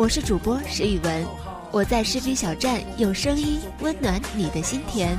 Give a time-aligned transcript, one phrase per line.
[0.00, 1.26] 我是主播石宇文，
[1.70, 5.14] 我在士兵小站用声音温暖你的心田。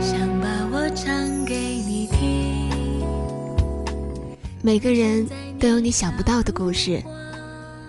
[0.00, 2.70] 想把我唱给你听。
[4.62, 5.26] 每个人
[5.58, 7.02] 都有你想不到的故事，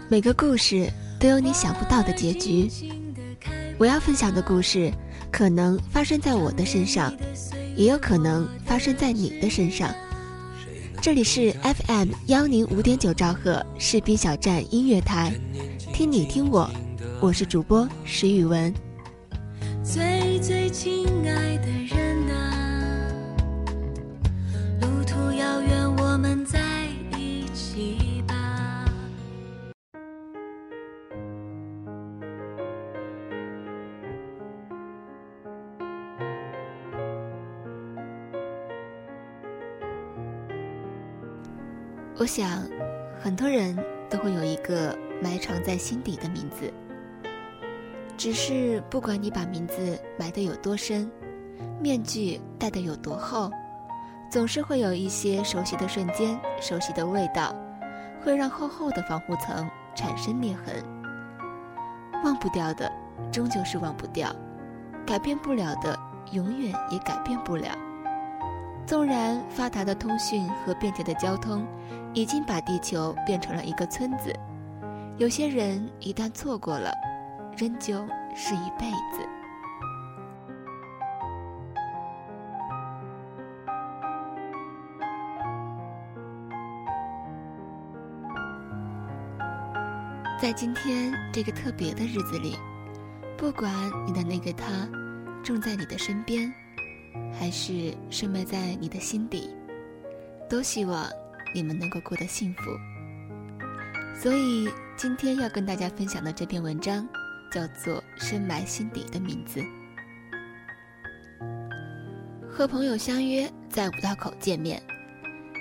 [0.10, 2.68] 每个故事都有你想不到的结局。
[3.78, 4.92] 我要分享的故事，
[5.32, 7.14] 可能发生在我的身上，
[7.76, 9.94] 也有可能发生在你的身上。
[11.02, 15.34] 这里是 FM 幺零五点九兆赫士兵小站音乐台，
[15.94, 16.70] 听你听我，
[17.22, 18.74] 我是主播石宇文。
[19.84, 22.15] 最最亲爱的人
[42.36, 42.68] 想，
[43.18, 43.74] 很多人
[44.10, 46.70] 都会有一个埋藏在心底的名字。
[48.18, 51.10] 只是不管你把名字埋得有多深，
[51.80, 53.50] 面具戴得有多厚，
[54.30, 57.56] 总是会有一些熟悉的瞬间、熟悉的味道，
[58.22, 60.84] 会让厚厚的防护层产生裂痕。
[62.26, 62.92] 忘不掉的，
[63.32, 64.28] 终究是忘不掉；
[65.08, 65.98] 改变不了的，
[66.34, 67.70] 永远也改变不了。
[68.86, 71.66] 纵然发达的通讯和便捷的交通，
[72.16, 74.34] 已经把地球变成了一个村子，
[75.18, 76.90] 有些人一旦错过了，
[77.58, 77.94] 仍旧
[78.34, 79.28] 是一辈子。
[90.42, 92.56] 在今天这个特别的日子里，
[93.38, 93.70] 不管
[94.08, 94.88] 你的那个他
[95.44, 96.50] 正在你的身边，
[97.38, 99.54] 还是深埋在你的心底，
[100.50, 101.06] 都希望
[101.56, 102.62] 你们能够过得幸福。
[104.14, 107.08] 所以今天要跟大家分享的这篇文章。
[107.52, 109.64] 叫做深埋心底的名字。
[112.50, 114.82] 和朋友相约在五道口见面，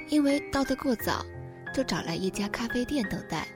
[0.08, 1.24] 因为到得过早，
[1.72, 3.46] 就找来一家咖啡店等待。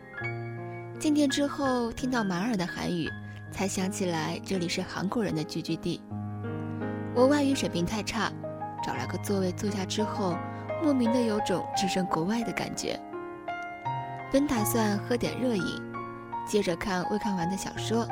[1.01, 3.11] 进店之后，听到马尔的韩语，
[3.51, 6.01] 才想起来这里是韩国人的聚居地。
[7.17, 8.31] 我外语水平太差，
[8.85, 10.37] 找了个座位坐下之后，
[10.83, 12.99] 莫名的有种置身国外的感觉。
[14.31, 15.83] 本打算喝点热饮，
[16.47, 18.07] 接着看未看完的小说。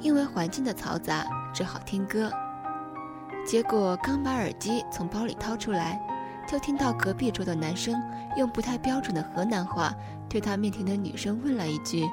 [0.00, 2.30] 因为环境的嘈杂，只好听歌。
[3.46, 5.98] 结果刚把耳机从包里掏出来，
[6.46, 7.94] 就听到隔壁桌的男生
[8.36, 9.94] 用不太标准的河南话
[10.28, 12.06] 对他面前的女生问了一句：“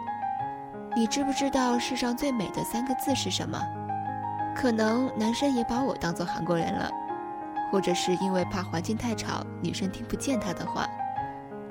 [0.95, 3.61] 你知不知道世上最美的三个字是什么？”
[4.55, 6.89] 可能男生也把我当做韩国人了，
[7.71, 10.85] 或者是因为怕环境太吵，女生听不见他的话。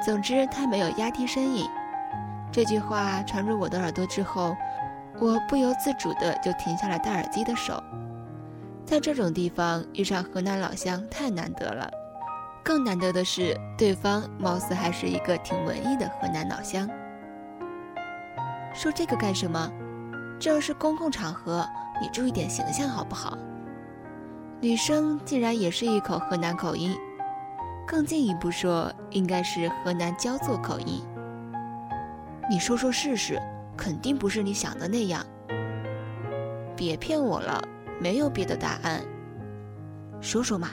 [0.03, 1.69] 总之，他没有压低声音。
[2.51, 4.57] 这句话传入我的耳朵之后。
[5.19, 7.83] 我不由自主的就停下了戴耳机的手，
[8.87, 11.91] 在这种地方遇上河南老乡太难得了，
[12.65, 16.89] 更难得的是对方貌似还是一个挺文艺的河南老乡。
[18.73, 19.71] 说这个干什么？
[20.39, 21.69] 这是公共场合，
[22.01, 23.37] 你注意点形象好不好？
[24.61, 26.95] 女生竟然也是一口河南口音，
[27.87, 31.03] 更进一步说应该是河南焦作口音。
[32.51, 33.41] 你说说试试。
[33.77, 35.25] 肯定不是你想的那样，
[36.77, 37.67] 别骗我了，
[37.99, 39.03] 没有别的答案。
[40.21, 40.69] 说说嘛，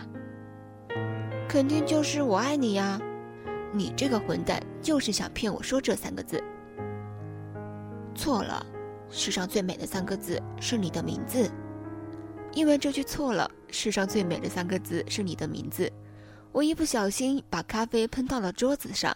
[1.47, 2.99] 肯定就是我爱你呀！
[3.71, 6.43] 你这个混蛋，就是想骗我说这三个字。
[8.13, 8.65] 错了，
[9.09, 11.49] 世上最美的三个字是你的名字，
[12.51, 15.91] 因为这句错了，世上最美的三个字是你的名字。
[16.51, 19.15] 我一不小心把咖啡喷到了桌子上，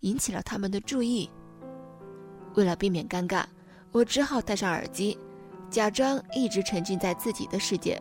[0.00, 1.30] 引起了他们的注意。
[2.54, 3.44] 为了避免尴尬，
[3.92, 5.16] 我只好戴上耳机，
[5.70, 8.00] 假装一直沉浸在自己的世界，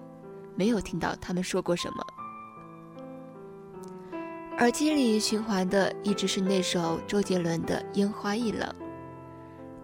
[0.56, 2.06] 没有听到他们说过什么。
[4.58, 8.68] 耳机里循环的一直是那首周杰伦的《烟花易冷》。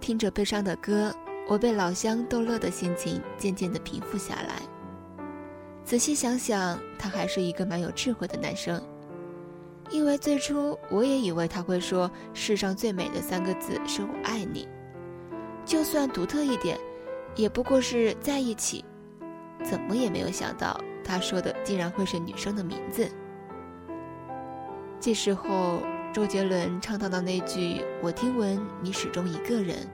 [0.02, 1.16] 听着悲伤的歌，
[1.48, 4.62] 我被老乡逗乐的心情渐渐的平复下来。
[5.86, 8.82] 仔细想想，他还是一个蛮有智慧的男生。
[9.92, 14.68] 因为最初我也以为他会说世上最美的三个字是我爱你，
[15.64, 16.76] 就算独特一点，
[17.36, 18.84] 也不过是在一起。
[19.64, 23.08] 怎么也没有想到，他说的竟然会是女生的名字。
[25.00, 29.88] 这时候，周杰伦唱到的那句“我听闻你始终一个人”，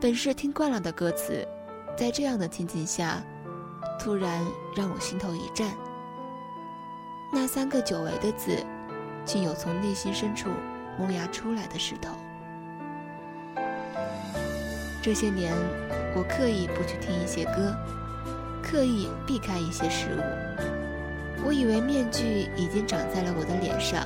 [0.00, 1.46] 本是听惯了的歌词，
[1.94, 3.22] 在这样的情景下，
[3.98, 4.44] 突然
[4.74, 5.68] 让我心头一颤。
[7.30, 8.64] 那三个久违的字，
[9.24, 10.48] 竟有从内心深处
[10.98, 12.10] 萌芽出来的势头。
[15.02, 15.54] 这些年，
[16.14, 17.74] 我刻意不去听一些歌，
[18.62, 20.20] 刻意避开一些事物。
[21.46, 24.04] 我以为面具已经长在了我的脸上，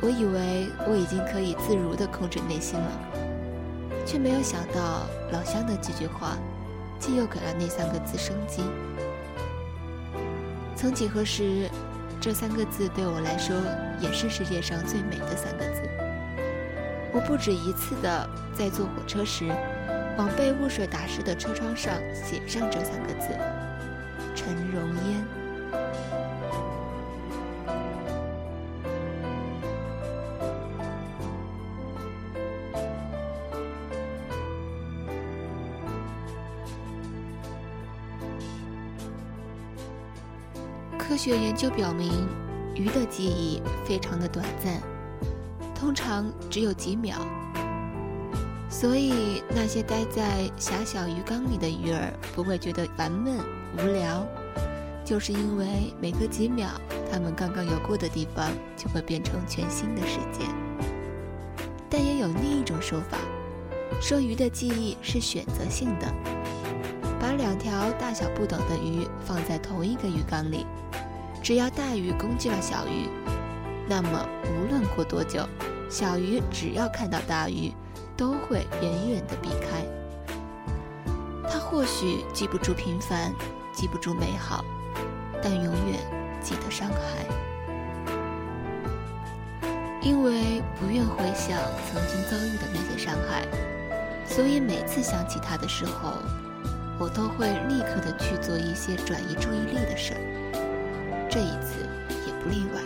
[0.00, 2.90] 我以为我已经可以自如地控制内心了，
[4.06, 6.38] 却没有想到老乡的几句话，
[7.04, 8.62] 既又给了那三个字生机。
[10.74, 11.68] 曾几何时。
[12.20, 13.54] 这三个字对我来说
[14.00, 15.82] 也是世界上最美的三个字。
[17.12, 19.46] 我不止一次的在坐火车时，
[20.16, 23.28] 往被雾水打湿的车窗上写上这三个字：
[24.34, 25.43] 陈荣烟。
[41.14, 42.26] 科学研究表明，
[42.74, 44.82] 鱼的记忆非常的短暂，
[45.72, 47.16] 通常只有几秒。
[48.68, 53.38] 所以那些待在狭小鱼缸里的鱼儿不会觉得烦闷
[53.78, 54.26] 无聊，
[55.04, 56.68] 就是因为每隔几秒，
[57.12, 60.44] 它们刚刚游过的地方就会变成全新的世界。
[61.88, 63.18] 但也有另一种说法，
[64.00, 66.12] 说鱼的记忆是选择性的，
[67.20, 70.66] 把两条大小不等的鱼放在同一个鱼缸里。
[71.44, 73.06] 只要大鱼攻击了小鱼，
[73.86, 75.46] 那么无论过多久，
[75.90, 77.70] 小鱼只要看到大鱼，
[78.16, 79.84] 都会远远地避开。
[81.46, 83.30] 它或许记不住平凡，
[83.74, 84.64] 记不住美好，
[85.42, 86.00] 但永远
[86.40, 87.26] 记得伤害。
[90.00, 91.58] 因为不愿回想
[91.92, 93.46] 曾经遭遇的那些伤害，
[94.26, 96.14] 所以每次想起他的时候，
[96.98, 100.33] 我都会立刻的去做一些转移注意力的事儿。
[101.34, 101.82] 这一次
[102.28, 102.80] 也不例外。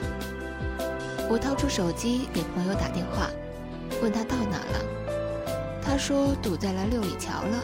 [1.28, 3.28] 我掏出手机给朋友打电话，
[4.00, 4.80] 问他到哪了。
[5.82, 7.62] 他说堵在了六里桥了，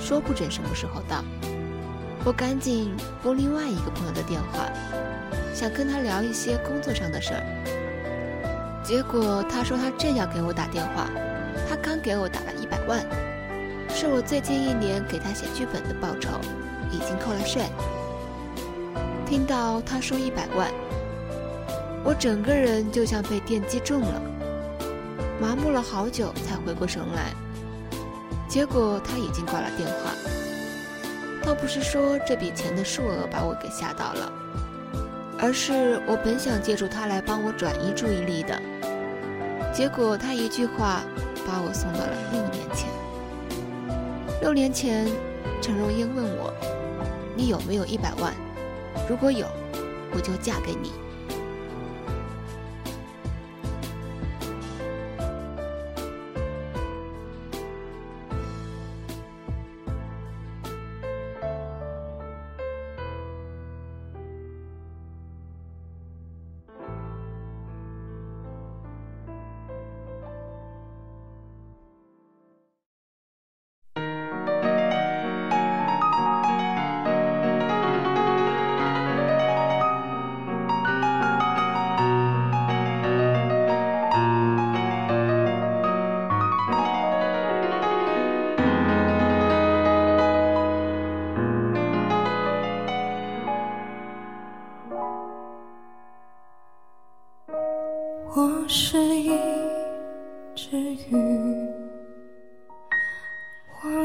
[0.00, 1.22] 说不准什么时候到。
[2.24, 4.64] 我赶紧拨另外一个朋友的电话，
[5.52, 8.82] 想跟他聊一些工作上的事儿。
[8.82, 11.06] 结果他说他正要给我打电话，
[11.68, 13.04] 他刚给我打了一百万，
[13.90, 16.30] 是我最近一年给他写剧本的报酬，
[16.90, 17.60] 已经扣了税。
[19.26, 20.70] 听到他说一百万，
[22.04, 24.22] 我整个人就像被电击中了，
[25.40, 27.34] 麻木了好久才回过神来。
[28.48, 30.12] 结果他已经挂了电话。
[31.42, 34.32] 倒不是说这笔钱的数额把我给吓到了，
[35.38, 38.60] 而是我本想借助他来帮我转移注意力的，
[39.72, 41.02] 结果他一句话
[41.44, 42.88] 把我送到了六年前。
[44.40, 45.06] 六年前，
[45.60, 46.52] 陈荣英问我
[47.36, 48.32] ：“你有没有一百万？”
[49.08, 49.46] 如果有，
[50.12, 50.92] 我就嫁给你。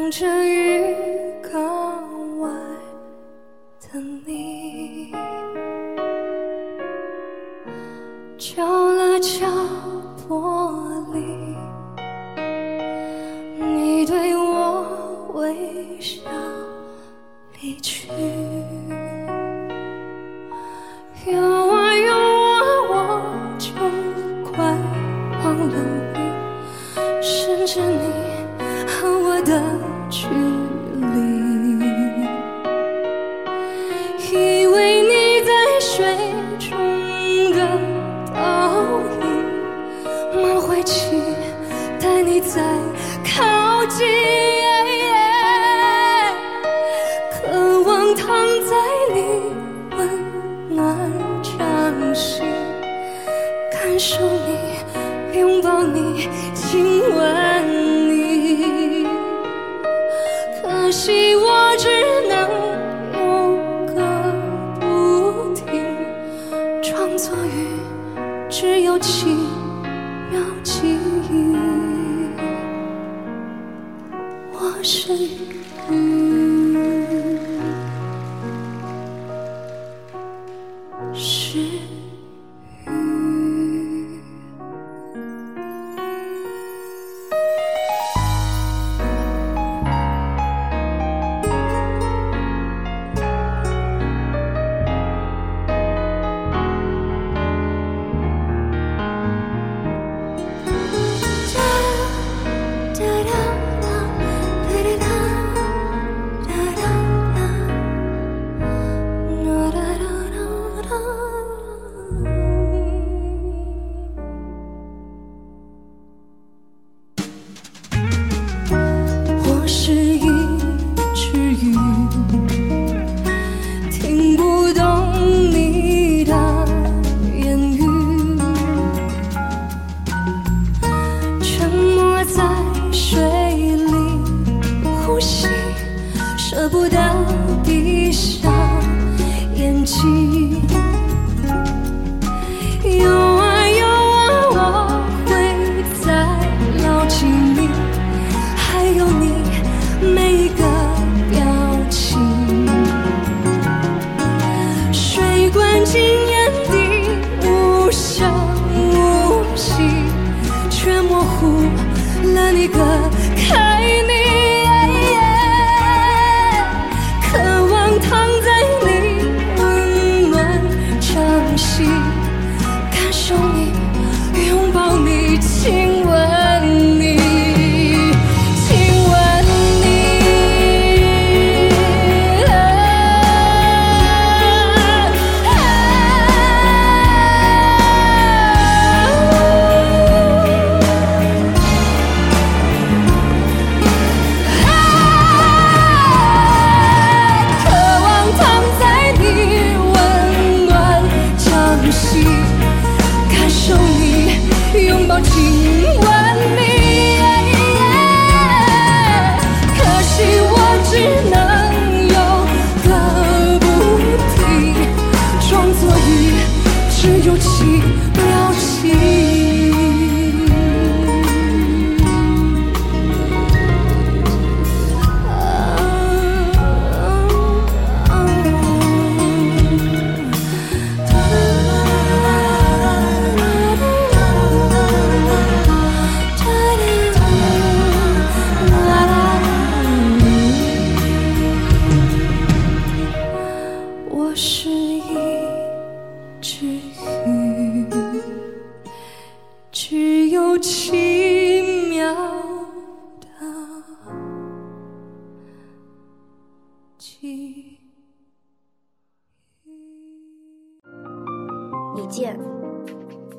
[0.01, 1.20] 望着雨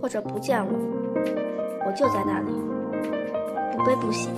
[0.03, 0.67] 或者不见了，
[1.87, 2.51] 我就在那里，
[3.71, 4.29] 不悲不喜。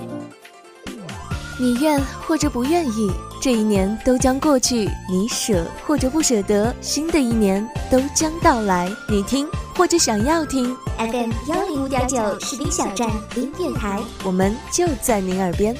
[1.59, 8.87] 你愿或者不愿意，这一年都将过去；你舍或者不舍得，新的一年都将到来。
[9.09, 15.75] 你听或者想要听，FM 幺零五点九士兵小站音乐台，我们就在您耳边。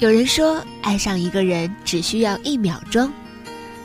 [0.00, 3.12] 有人说，爱上一个人只需要一秒钟，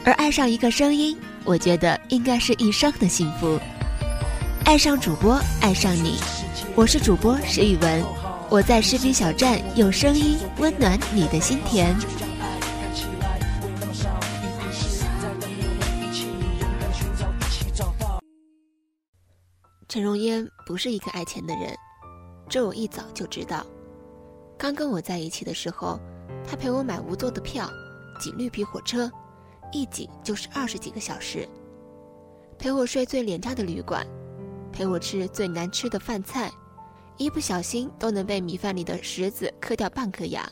[0.06, 3.60] 而爱上一个声音，我觉得应该是一生的幸福。
[4.64, 6.16] 爱上主播，爱上你，
[6.74, 8.02] 我是主播石宇文，
[8.50, 11.94] 我在视频小站用声音温暖你的心田。
[19.90, 21.76] 陈荣烟不是一个爱钱的人，
[22.48, 23.66] 这我一早就知道。
[24.58, 26.00] 刚跟我在一起的时候，
[26.48, 27.70] 他陪我买无座的票，
[28.20, 29.12] 挤绿皮火车，
[29.72, 31.48] 一挤就是二十几个小时；
[32.58, 34.08] 陪我睡最廉价的旅馆，
[34.72, 36.50] 陪我吃最难吃的饭菜，
[37.18, 40.50] 一不小心都能被米饭里的石子磕掉半颗牙。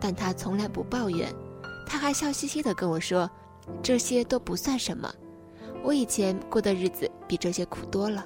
[0.00, 1.34] 但他从来不抱怨，
[1.86, 3.28] 他还笑嘻嘻地跟我说
[3.82, 5.12] ：“这些都不算什么，
[5.82, 8.24] 我以前过的日子比这些苦多了。”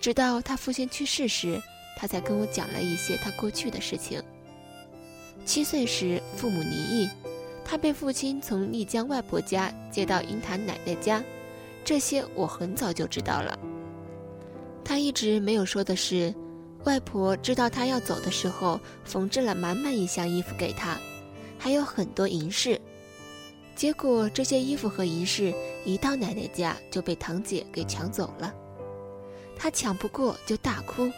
[0.00, 1.60] 直到他父亲去世时。
[2.00, 4.22] 他才跟我讲了一些他过去的事情。
[5.44, 7.10] 七岁时，父母离异，
[7.62, 11.22] 他被父亲从丽江外婆家接到鹰潭奶奶家，
[11.84, 13.58] 这些我很早就知道了。
[14.82, 16.34] 他一直没有说的是，
[16.84, 20.98] 外婆知道他要走的时候，缝制了满满一箱衣服给他，
[21.58, 22.80] 还有很多银饰。
[23.76, 25.52] 结果这些衣服和银饰
[25.84, 28.54] 一到奶奶家就被堂姐给抢走了，
[29.54, 31.10] 他抢不过就大哭。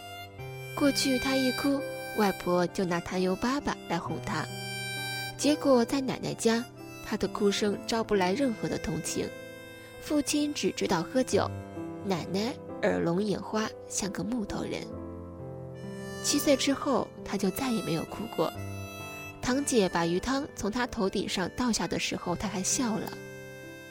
[0.75, 1.81] 过去他一哭，
[2.17, 4.45] 外婆就拿糖油粑粑来哄他。
[5.37, 6.65] 结果在奶奶家，
[7.05, 9.29] 他的哭声招不来任何的同情。
[10.01, 11.49] 父亲只知道喝酒，
[12.05, 14.83] 奶奶耳聋眼花，像个木头人。
[16.25, 18.53] 七岁之后，他就再也没有哭过。
[19.41, 23.13] 堂姐把鱼汤从他头顶上倒下的时候，他还笑了，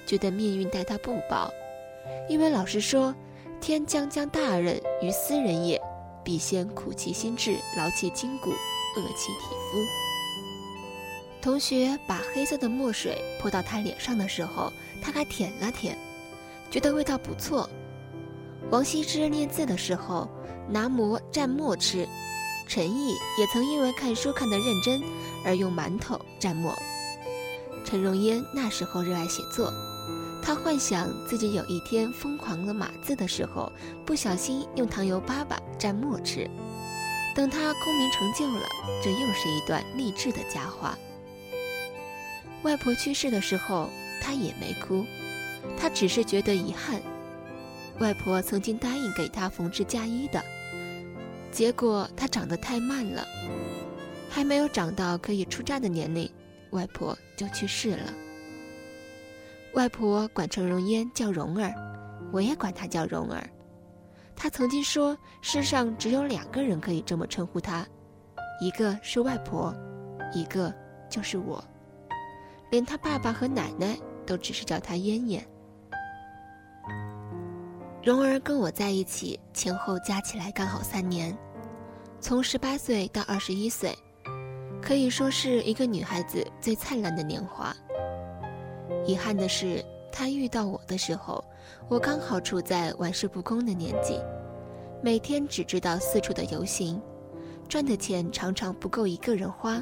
[0.06, 1.50] 觉得命运待他不薄。
[2.30, 3.14] 因为老师说
[3.60, 5.80] ：“天将降大任于斯人也，
[6.24, 9.78] 必先苦其心志，劳其筋骨，饿其体肤。”
[11.42, 15.98] 同学把黑色的墨水泼到他脸上的时候，他还舔了舔，
[16.70, 17.68] 觉得味道不错。
[18.70, 20.30] 王羲之练字的时候，
[20.70, 22.08] 拿馍蘸墨吃。
[22.68, 25.02] 陈毅也曾因为看书看得认真
[25.44, 26.74] 而用馒头蘸墨。
[27.84, 29.74] 陈荣烟那时候热爱写作，
[30.42, 33.72] 他幻想自己有一天疯狂了码字的时候，
[34.06, 36.50] 不小心用糖油粑粑蘸墨吃。
[37.34, 38.68] 等他功名成就了，
[39.04, 40.98] 这又是一段励志的佳话。
[42.64, 43.90] 外婆去世的时候，
[44.22, 45.06] 他也没哭，
[45.78, 47.02] 他只是觉得遗憾。
[48.00, 50.44] 外婆曾经答应给他缝制嫁衣的。
[51.52, 53.26] 结果他长得太慢了，
[54.30, 56.30] 还没有长到可以出嫁的年龄，
[56.72, 58.14] 外婆就去世了。
[59.74, 61.74] 外婆管陈荣烟叫蓉儿，
[62.32, 63.42] 我也管她叫蓉儿。
[64.36, 67.88] 她曾经说，世上只有两个人可以这么称呼她，
[68.60, 69.74] 一个是外婆，
[70.34, 70.74] 一个
[71.10, 71.64] 就是我。
[72.70, 75.48] 连她爸爸和奶奶都只是叫她燕燕。
[78.04, 81.38] 蓉儿跟我在一起，前后加起来刚好三年，
[82.20, 83.96] 从十八岁到二十一岁，
[84.82, 87.74] 可以说是一个女孩子最灿烂的年华。
[89.06, 91.44] 遗憾的是，他遇到我的时候，
[91.90, 94.20] 我刚好处在玩世不恭的年纪，
[95.02, 97.02] 每天只知道四处的游行，
[97.68, 99.82] 赚的钱常常不够一个人花。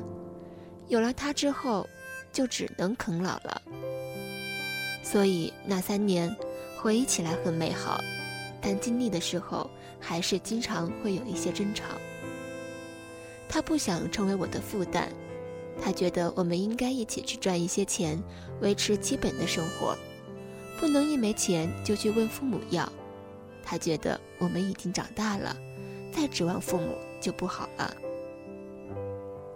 [0.88, 1.88] 有了他之后，
[2.32, 3.62] 就只能啃老了。
[5.04, 6.36] 所以那三年。
[6.82, 8.00] 回忆起来很美好，
[8.62, 9.70] 但经历的时候
[10.00, 11.84] 还是经常会有一些争吵。
[13.50, 15.12] 他不想成为我的负担，
[15.82, 18.22] 他觉得我们应该一起去赚一些钱，
[18.62, 19.98] 维持基本的生活，
[20.80, 22.92] 不能一没钱就去问父母要。
[23.64, 25.56] 他觉得我们已经长大了，
[26.12, 27.96] 再指望父母就不好了。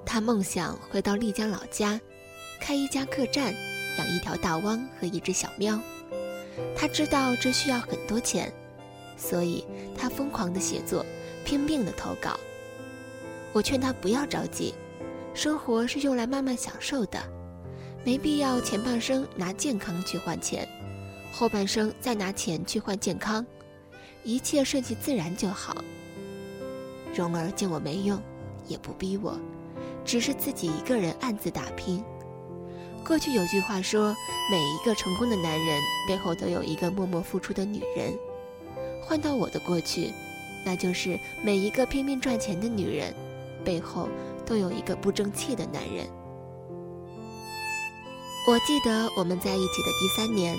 [0.06, 2.00] 他梦想回到丽江老家，
[2.60, 3.54] 开一家客栈，
[3.98, 5.80] 养一条大汪和一只小喵。
[6.76, 8.54] 他知道这需要很多钱，
[9.18, 9.66] 所以
[9.98, 11.04] 他疯狂的写作，
[11.44, 12.40] 拼命的投稿。
[13.52, 14.76] 我劝他不要着急，
[15.34, 17.19] 生活是用来慢慢享受的，
[18.06, 20.67] 没必要前半生拿健康去换钱，
[21.32, 23.46] 后半生再拿钱去换健康，
[24.24, 25.76] 一切顺其自然就好。
[27.15, 28.22] 蓉儿见我没用，
[28.67, 29.39] 也不逼我，
[30.06, 32.04] 只是自己一个人暗自打拼。
[33.06, 34.15] 过去有句话说，
[34.52, 38.13] 每一个成功的男人背后都有一个默默付出的女人。
[39.02, 40.12] 换到我的过去，
[40.63, 43.13] 那就是每一个拼命赚钱的女人，
[43.65, 44.08] 背后
[44.46, 46.08] 都有一个不争气的男人。
[48.48, 50.58] 我记得我们在一起的第三年，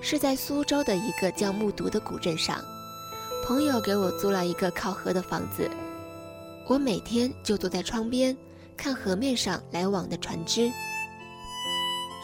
[0.00, 2.62] 是在苏州的一个叫木渎的古镇上，
[3.46, 5.70] 朋友给我租了一个靠河的房子，
[6.66, 8.36] 我每天就坐在窗边，
[8.76, 10.72] 看河面上来往的船只。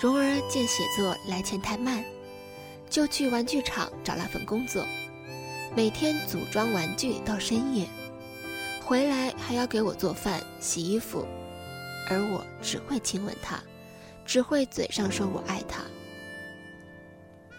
[0.00, 2.02] 蓉儿见写作来钱太慢，
[2.88, 4.84] 就去玩具厂找了份工作，
[5.76, 7.86] 每天组装玩具到深夜，
[8.84, 11.26] 回来还要给我做饭、洗衣服，
[12.10, 13.58] 而我只会亲吻他，
[14.26, 15.80] 只会嘴上说我爱他。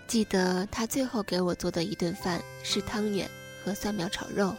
[0.08, 3.28] 记得他最后给我做的一顿饭是汤圆
[3.64, 4.54] 和蒜苗炒肉，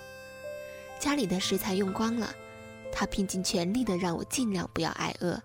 [0.99, 2.35] 家里的食材用光了，
[2.91, 5.41] 他拼尽全力的让我尽量不要挨饿。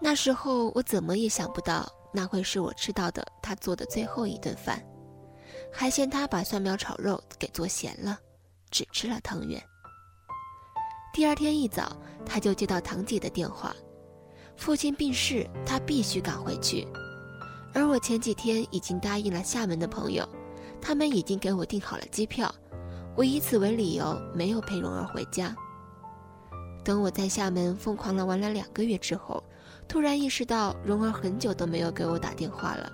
[0.00, 4.84] 那时候我怎么也想不到，那会是我吃到的他做的最后一顿饭，
[5.72, 8.18] 还嫌他把蒜苗炒肉给做咸了，
[8.68, 9.62] 只吃了汤圆。
[11.16, 13.74] 第二天一早，他就接到堂姐的电话，
[14.54, 16.86] 父亲病逝，他必须赶回去。
[17.72, 20.28] 而我前几天已经答应了厦门的朋友，
[20.78, 22.54] 他们已经给我订好了机票，
[23.16, 25.56] 我以此为理由没有陪蓉儿回家。
[26.84, 29.42] 等我在厦门疯狂了玩了两个月之后。
[29.88, 32.92] 突然意识到，蓉儿很久都没有给我打电话了。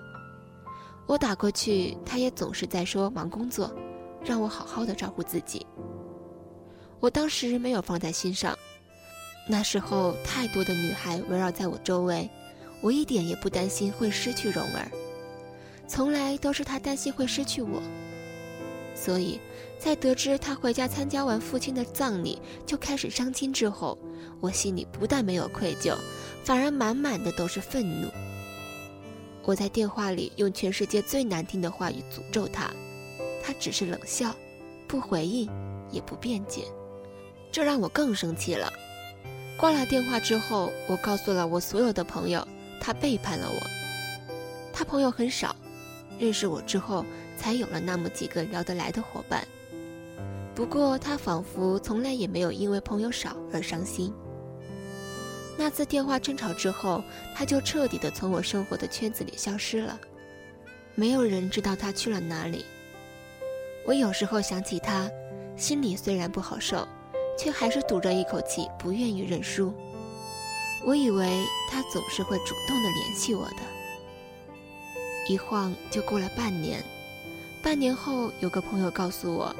[1.07, 3.69] 我打过去，她也总是在说忙工作，
[4.23, 5.67] 让我好好的照顾自己。
[7.03, 8.57] 我当时没有放在心上。
[9.45, 12.29] 那时候太多的女孩围绕在我周围，
[12.79, 14.89] 我一点也不担心会失去蓉儿，
[15.85, 17.81] 从来都是她担心会失去我。
[18.95, 19.37] 所以，
[19.77, 23.97] 在得知他回家参加完父亲的葬礼就开始伤心之后，
[24.39, 25.97] 我心里不但没有愧疚，
[26.45, 28.07] 反而满满的都是愤怒。
[29.43, 32.71] 我在电话里用全世界最难听的话语诅咒他，
[33.43, 34.33] 他只是冷笑，
[34.87, 35.49] 不回应，
[35.91, 36.63] 也不辩解，
[37.53, 38.73] 这让我更生气了。
[39.57, 42.45] 挂了电话之后，我告诉了我所有的朋友，
[42.81, 43.61] 他背叛了我。
[44.73, 45.55] 他朋友很少，
[46.17, 47.05] 认识我之后
[47.37, 49.47] 才有了那么几个聊得来的伙伴。
[50.55, 54.11] 不过他仿佛从来也没有因为朋友少而伤心。
[55.55, 57.03] 那次电话争吵之后，
[57.35, 59.99] 他就彻底的从我生活的圈子里消失了，
[60.95, 62.65] 没有人知道他去了哪里。
[63.85, 65.07] 我有时候想起他，
[65.55, 66.87] 心里虽然不好受，
[67.37, 69.73] 却还是堵着一口气，不愿意认输。
[70.85, 73.57] 我以为他总是会主动的联系我的。
[75.29, 76.83] 一晃就过了半年，
[77.63, 79.55] 半年后，有个朋友告诉我，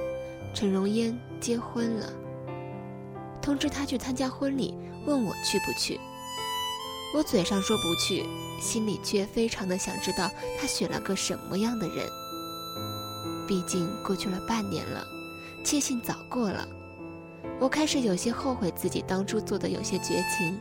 [0.53, 2.11] 陈荣烟结婚了，
[3.41, 4.73] 通知他去参加婚礼，
[5.05, 5.99] 问我去不去。
[7.15, 8.25] 我嘴上说不去，
[8.59, 12.05] 心里却非常的想知道他选了个什么样的人。
[13.47, 15.05] 毕竟过去了半年了，
[15.63, 16.67] 庆幸早过了，
[17.59, 20.59] 我开始有些后悔自己当初做的有些绝情。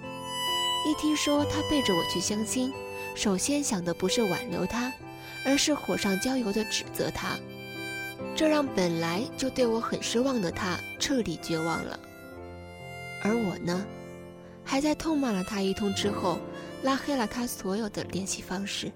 [0.87, 2.73] 一听说他背着我去相亲。
[3.15, 4.91] 首先想的不是挽留他，
[5.45, 7.37] 而是火上浇油的指责他，
[8.35, 12.01] 这让本来就对我很失望的他彻底绝望了。
[13.23, 13.85] 而我呢，
[14.65, 16.39] 还在痛骂了他一通之后，
[16.83, 18.91] 拉黑了他所有的联系方式。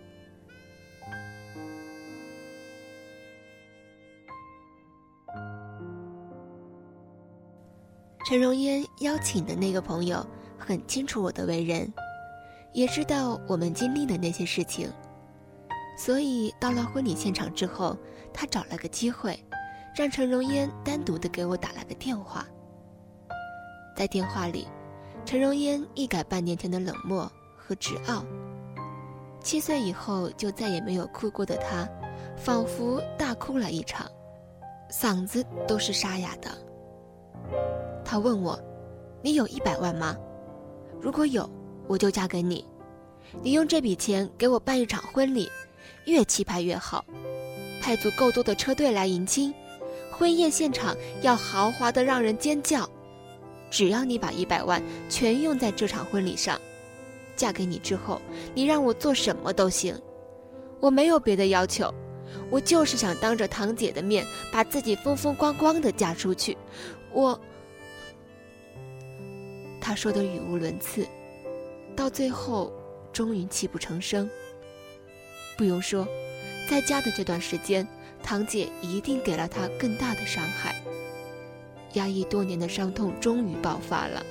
[8.28, 10.26] 陈荣烟邀请的那个朋友
[10.58, 11.88] 很清楚我的为人。
[12.72, 14.90] 也知道我们经历的那些事情，
[15.96, 17.96] 所以到了婚礼现场之后，
[18.34, 19.38] 他找了个机会，
[19.94, 22.44] 让陈荣烟单独的给我打了个电话。
[23.94, 24.66] 在电话里，
[25.24, 28.24] 陈荣烟一改半年前的冷漠和执拗，
[29.40, 31.88] 七岁以后就再也没有哭过的他，
[32.36, 34.04] 仿佛大哭了一场，
[34.90, 36.50] 嗓子都是沙哑的。
[38.06, 38.58] 他问我
[39.20, 40.16] ：“你有一百万吗？
[41.02, 41.46] 如果有。”
[41.88, 42.64] 我就嫁给你，
[43.44, 45.48] 你用这笔钱给我办一场婚礼，
[46.06, 47.04] 越气派越好，
[47.80, 49.54] 派足够多的车队来迎亲，
[50.10, 52.90] 婚宴现场要豪华的让人尖叫。
[53.70, 56.60] 只要你把一百万全用在这场婚礼上，
[57.36, 58.20] 嫁给你之后，
[58.52, 59.96] 你让我做什么都行，
[60.80, 61.88] 我没有别的要求，
[62.50, 66.58] 我就是想当着堂姐的面把自己风风光光的嫁出去。
[67.12, 67.40] 我，
[69.86, 71.06] 他说的语无伦次。
[71.94, 72.72] 到最后，
[73.12, 74.28] 终于泣不成声。
[75.56, 76.04] 不用说，
[76.68, 77.86] 在家的这段时间，
[78.20, 80.74] 堂姐一定给了他更大的伤害。
[81.92, 84.26] 压抑多年的伤痛终于爆发了。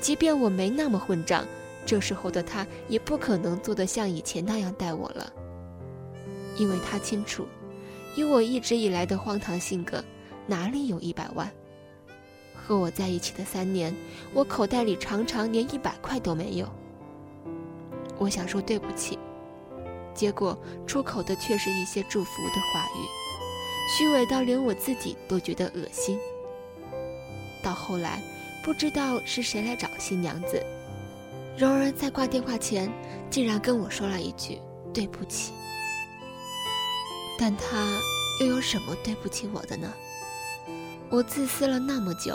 [0.00, 1.46] 即便我没那么混账，
[1.84, 5.30] 这时候的他也不可能做得像以前那样待我了。
[6.56, 7.46] 因为他清楚，
[8.16, 10.02] 以我一直以来的荒唐性格，
[10.46, 11.52] 哪里有一百万？
[12.66, 13.94] 和我在一起的三年，
[14.32, 16.66] 我口袋里常常连一百块都没有。
[18.16, 19.18] 我想说对不起，
[20.14, 23.04] 结果出口的却是一些祝福的话语，
[23.98, 26.18] 虚伪到连我自己都觉得恶心。
[27.62, 28.22] 到后来，
[28.64, 30.64] 不知道是谁来找新娘子，
[31.58, 32.90] 蓉儿在挂电话前
[33.28, 34.58] 竟然跟我说了一句
[34.94, 35.52] 对不起。
[37.38, 38.00] 但他
[38.40, 39.92] 又有什么对不起我的呢？
[41.10, 42.34] 我自私了那么久，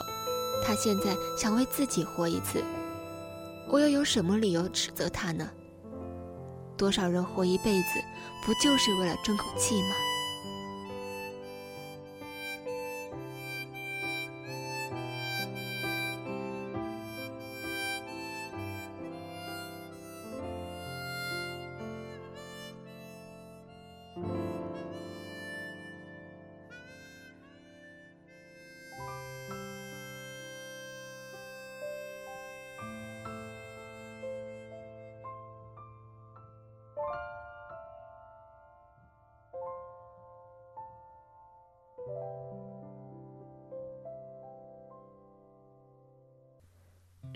[0.64, 2.64] 他现在想为自己活一次，
[3.68, 5.50] 我又有什么理由指责他呢？
[6.78, 8.00] 多少人活一辈子，
[8.46, 9.96] 不就是为了争口气吗？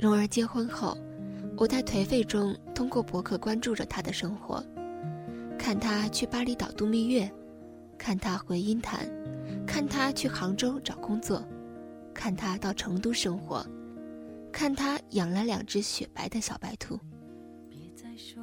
[0.03, 0.97] 蓉儿结婚后，
[1.55, 4.61] 我在颓废中通过博客关注着她的生活，
[5.57, 7.31] 看她去巴厘岛度蜜月，
[7.97, 9.09] 看她回鹰潭，
[9.65, 11.41] 看她去杭州找工作，
[12.13, 13.65] 看她到成都生活，
[14.51, 16.99] 看她养了两只雪白的小白兔。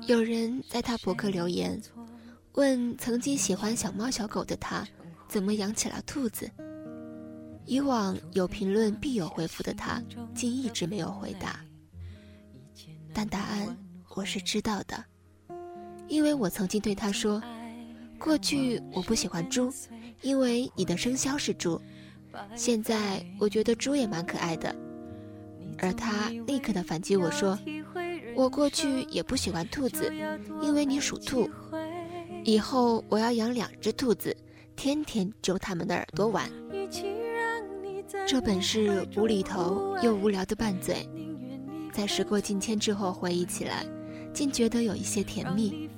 [0.07, 1.79] 有人在他博客留言，
[2.55, 4.83] 问曾经喜欢小猫小狗的他，
[5.29, 6.51] 怎么养起了兔子？
[7.70, 10.02] 以往有评论必有回复的他，
[10.35, 11.61] 竟一直没有回答。
[13.14, 13.78] 但答案
[14.16, 15.04] 我是知道的，
[16.09, 17.40] 因为我曾经对他说
[18.18, 19.72] ：“过去我不喜欢猪，
[20.20, 21.80] 因为你的生肖是猪。
[22.56, 24.74] 现在我觉得猪也蛮可爱的。”
[25.78, 27.56] 而他立刻的反击我说
[28.35, 30.12] ：“我过去也不喜欢兔子，
[30.61, 31.48] 因为你属兔。
[32.42, 34.37] 以后我要养两只兔子，
[34.74, 36.50] 天天揪它们的耳朵玩。”
[38.27, 41.09] 这本是无厘头又无聊的拌嘴，
[41.92, 43.85] 在时过境迁之后回忆起来，
[44.33, 45.88] 竟觉得有一些甜蜜。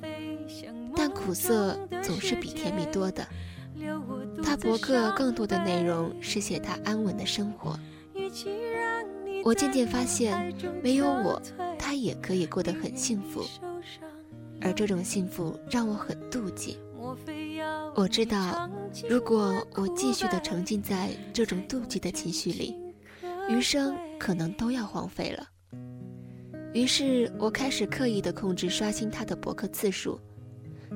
[0.95, 3.27] 但苦涩总是比甜蜜多的。
[4.45, 7.79] 他博客更多的内容是写他安稳的生活。
[9.45, 11.41] 我渐渐发现，没有我，
[11.79, 13.45] 他也可以过得很幸福，
[14.61, 16.79] 而这种幸福让我很妒忌。
[17.95, 18.69] 我知道，
[19.09, 22.77] 如果我继续的沉浸在这种妒忌的情绪里，
[23.49, 25.47] 余生可能都要荒废了。
[26.73, 30.19] 于是我开始刻意的控制刷新他的博客次数，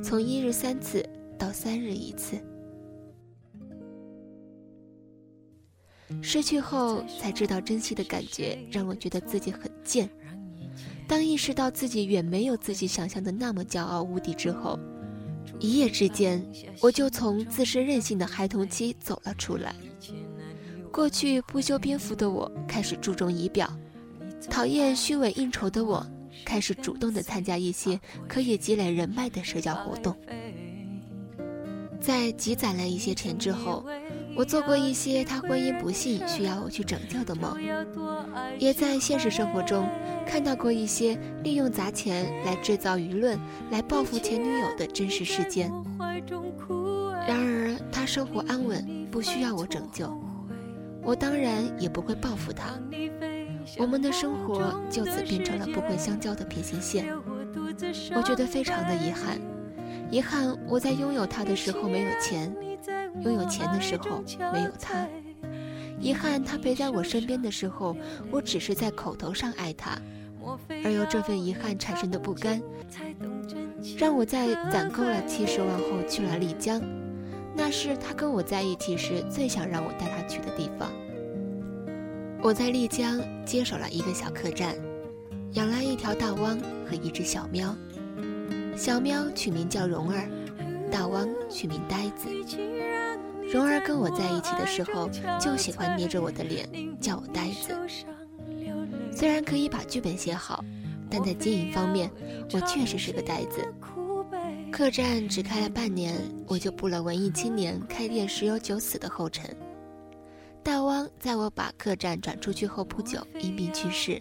[0.02, 1.06] 从一日三次
[1.38, 2.36] 到三日一次。
[6.22, 10.08] 失去后才知道珍惜的感觉，让我觉得自己很贱。
[11.06, 14.78] 当意识到自己远没有自己想象的那么骄傲无敌之后，
[15.58, 16.44] 一夜之间，
[16.80, 19.74] 我就从自身任性的孩童期走了出来。
[20.92, 23.66] 过去不修边幅的我，开始注重仪表；
[24.50, 26.06] 讨厌虚伪应酬的我，
[26.44, 30.16] 开始主动的参加一些可以积累人脉的社交活动。
[32.00, 33.84] 在积攒了一些钱之后。
[34.36, 37.56] 我做过一些他婚姻不幸需要我去拯救的梦，
[38.58, 39.88] 也在现实生活中
[40.26, 45.72] 看到过一些利用砸钱来制造舆论、来报复前女友的真实事件。
[47.26, 50.14] 然而他生活安稳，不需要我拯救，
[51.02, 52.78] 我当然也不会报复他。
[53.78, 57.12] 我们的生活就此变成了不会相交的平行线。
[58.14, 59.40] 我觉得非常的遗憾，
[60.10, 62.54] 遗憾我在拥有他的时候没有钱。
[63.22, 65.06] 拥有钱的时候没有他，
[65.98, 67.96] 遗憾他陪在我身边的时候，
[68.30, 69.98] 我只是在口头上爱他，
[70.84, 72.62] 而由这份遗憾产生的不甘，
[73.98, 76.80] 让我在攒够了七十万后去了丽江，
[77.56, 80.92] 那是他跟我在一起时最想让我带他去的地方。
[82.42, 84.76] 我在丽江接手了一个小客栈，
[85.52, 87.74] 养了一条大汪和一只小喵，
[88.76, 90.28] 小喵取名叫蓉儿，
[90.92, 92.28] 大汪取名呆子。
[93.56, 95.08] 蓉儿跟我在一起的时候，
[95.40, 96.68] 就喜欢捏着我的脸，
[97.00, 97.74] 叫我呆子。
[99.10, 100.62] 虽然可以把剧本写好，
[101.10, 102.10] 但在经营方面，
[102.52, 103.66] 我确实是个呆子。
[104.70, 109.48] 客栈只开了半年，我就步了文艺青年开店十有九死的后尘。
[110.62, 114.20] 大汪在我把客栈转出去后不久因病去世，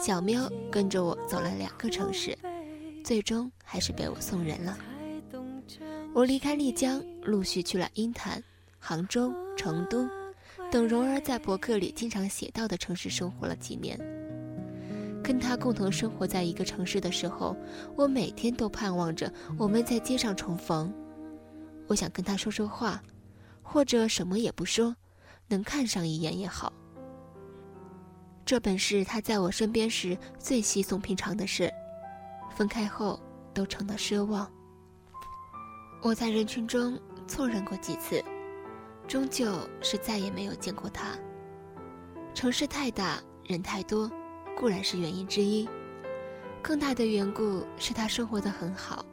[0.00, 2.34] 小喵跟着我走了两个城市，
[3.04, 4.78] 最终还是被我送人了。
[6.14, 8.42] 我离开丽江，陆续去了鹰潭、
[8.86, 10.06] 杭州、成都
[10.70, 13.98] 等蓉儿在博客里经常写到的城市生活了几年。
[15.22, 17.56] 跟他共同生活在一个城市的时候，
[17.96, 20.92] 我每天都盼望着我们在街上重逢。
[21.86, 23.02] 我想跟他说说话，
[23.62, 24.94] 或者什么也不说，
[25.48, 26.70] 能看上一眼也好。
[28.44, 31.72] 这本是他在我身边时最稀松平常的事，
[32.54, 33.18] 分开后
[33.54, 34.46] 都成了奢望。
[36.02, 38.22] 我在人群中错认过几次，
[39.06, 39.46] 终究
[39.80, 41.10] 是再也没有见过他。
[42.34, 44.10] 城市太大，人太多，
[44.56, 45.68] 固然是原因之一，
[46.62, 49.04] 更大的缘故是他生活的很好，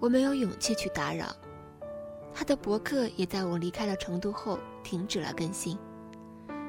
[0.00, 1.34] 我没有勇气去打扰。
[2.34, 5.78] 他的博客也在我离开了成都后停止了更新，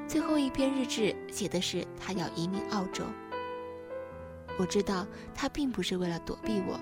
[0.06, 3.04] 最后一篇日志写的是他要移民澳洲。
[4.58, 6.78] 我知道他并不是为了躲避我。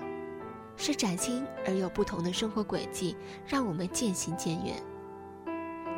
[0.79, 4.75] 是崭新而又不同的生活轨迹，让我们渐行渐远。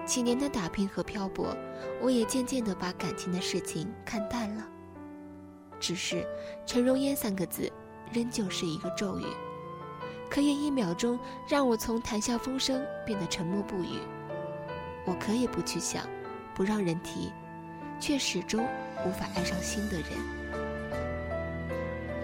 [0.09, 1.55] 几年的打拼和漂泊，
[2.01, 4.67] 我也渐渐地把感情的事情看淡了。
[5.79, 6.25] 只是
[6.65, 7.71] “陈荣烟”三个字，
[8.11, 9.25] 仍旧是一个咒语，
[10.27, 13.99] 可以一秒钟让我从谈笑风生变得沉默不语。
[15.05, 16.03] 我可以不去想，
[16.55, 17.31] 不让人提，
[17.99, 18.65] 却始终
[19.05, 20.09] 无法爱上新的人。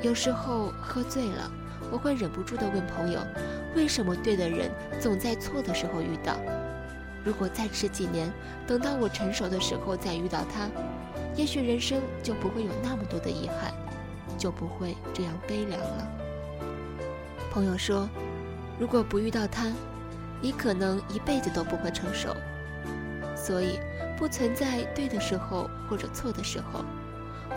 [0.02, 1.52] 有时候喝醉了。
[1.91, 3.19] 我会忍不住地问朋友
[3.76, 6.36] ：“为什么对的人总在错的时候遇到？
[7.26, 8.32] 如果再迟几年，
[8.68, 10.70] 等到我成熟的时候再遇到他，
[11.36, 13.74] 也许人生就不会有那么多的遗憾，
[14.38, 16.08] 就不会这样悲凉了。”
[17.52, 18.08] 朋友说
[18.78, 19.74] ：“如果不遇到他，
[20.40, 22.30] 你可能一辈子都不会成熟。”
[23.36, 23.80] 所以，
[24.16, 26.86] 不存在对的时候或者错的时候，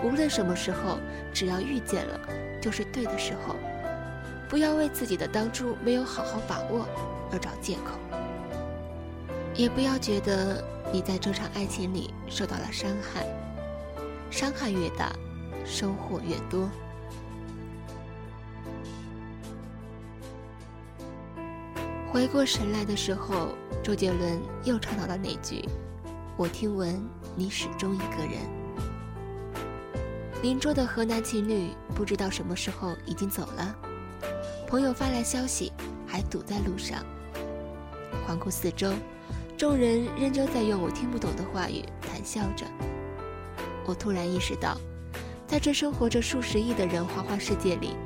[0.02, 0.98] 无论什么时候，
[1.32, 2.18] 只要遇见了，
[2.60, 3.54] 就是对的时候。
[4.48, 6.86] 不要为自己的当初没有好好把握
[7.30, 7.98] 而找借口，
[9.58, 13.26] 也不要觉得你在这场爱情里受到了伤害，
[14.30, 15.12] 伤害越大，
[15.64, 16.70] 收获越多。
[22.12, 23.48] 回过神来的时候，
[23.82, 25.68] 周杰伦又唱到了那句
[26.38, 28.38] ：“我听闻你始终一个人。”
[30.40, 33.74] 邻桌的河南情侣不知道什么时候已经走了，
[34.68, 35.72] 朋友发来消息，
[36.06, 37.04] 还堵在路上。
[38.24, 38.92] 环顾四周，
[39.58, 42.64] 众人仍旧在用我听不懂的话语谈笑着。
[43.84, 44.78] 我突然意识到，
[45.48, 47.96] 在这生活着数十亿的人花花世界里，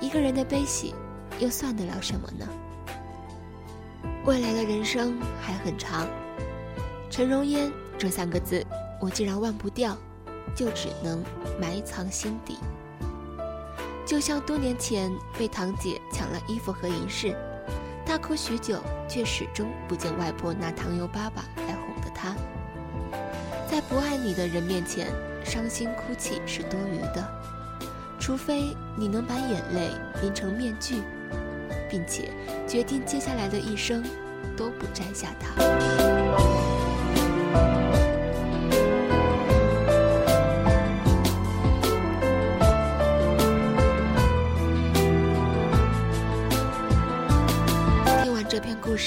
[0.00, 0.94] 一个人的悲喜，
[1.38, 2.46] 又算得了什么呢？
[4.26, 6.06] 未来的人生还很长，
[7.08, 8.62] 陈荣烟这三个字，
[9.00, 9.96] 我既然忘不掉，
[10.54, 11.24] 就只能
[11.58, 12.58] 埋藏心底。
[14.04, 17.34] 就像多年前被堂姐抢了衣服和银饰，
[18.08, 22.34] 大哭许久，却始终不见外婆拿糖油粑粑来哄的他。
[23.70, 25.08] 在不爱你的人面前，
[25.44, 27.22] 伤心哭泣是多余的，
[28.18, 29.90] 除非你能把眼泪
[30.22, 31.02] 凝成面具。
[31.90, 32.30] 并且
[32.66, 34.04] 决定接下来的一生
[34.56, 36.77] 都不摘下它。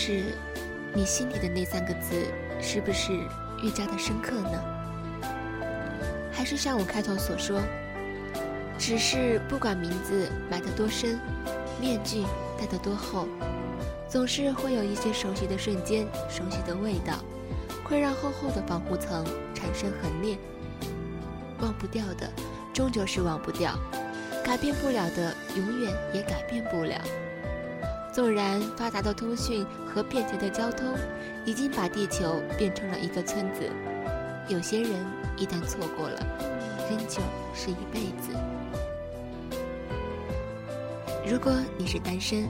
[0.04, 0.24] 是，
[0.96, 2.26] 你心里的那三个字
[2.60, 3.14] 是不是
[3.62, 4.60] 愈加的深刻呢？
[6.32, 7.62] 还是像我开头所说，
[8.80, 11.20] 只是不管名字埋得多深，
[11.80, 12.24] 面具。
[12.60, 13.28] 戴得多厚，
[14.08, 17.14] 总是会有一些熟悉的瞬间，熟悉的味道，
[17.84, 20.38] 会让厚厚的防护层产生痕裂。
[21.60, 22.28] 忘不掉的，
[22.72, 23.74] 终究是忘不掉；
[24.44, 27.00] 改变不了的，永远也改变不了。
[28.12, 30.94] 纵然发达的通讯和便捷的交通，
[31.46, 33.70] 已经把地球变成了一个村子，
[34.50, 34.92] 有些人
[35.38, 36.20] 一旦错过了，
[36.90, 37.22] 仍旧
[37.56, 38.34] 是一辈子。
[41.26, 42.50] 如果你是单身，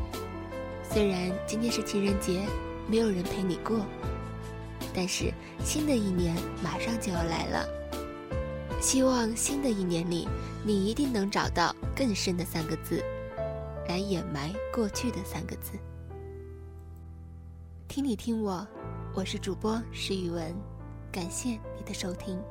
[0.81, 2.41] 虽然今天是情人节，
[2.87, 3.85] 没有人陪你过，
[4.95, 5.31] 但是
[5.63, 7.67] 新的一年马上就要来了。
[8.81, 10.27] 希望新的一年里，
[10.65, 13.03] 你一定能找到更深的三个字，
[13.91, 15.77] 来掩埋过去的三个字。
[17.89, 18.65] 听你听我，
[19.13, 20.55] 我是主播石宇文，
[21.11, 22.41] 感谢你的收听。